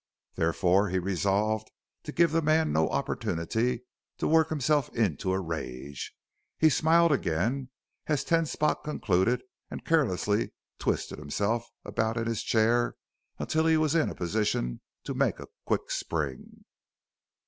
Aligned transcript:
Therefore 0.33 0.89
he 0.89 0.97
resolved 0.97 1.69
to 2.05 2.11
give 2.11 2.31
the 2.31 2.41
man 2.41 2.71
no 2.73 2.89
opportunity 2.89 3.83
to 4.17 4.27
work 4.27 4.49
himself 4.49 4.89
into 4.95 5.31
a 5.31 5.39
rage. 5.39 6.13
He 6.57 6.71
smiled 6.71 7.11
again 7.11 7.69
as 8.07 8.23
Ten 8.23 8.47
Spot 8.47 8.83
concluded 8.83 9.43
and 9.69 9.85
carelessly 9.85 10.53
twisted 10.79 11.19
himself 11.19 11.67
about 11.85 12.17
in 12.17 12.25
his 12.25 12.41
chair 12.41 12.95
until 13.37 13.67
he 13.67 13.77
was 13.77 13.93
in 13.93 14.09
a 14.09 14.15
position 14.15 14.81
to 15.03 15.13
make 15.13 15.39
a 15.39 15.49
quick 15.65 15.91
spring. 15.91 16.65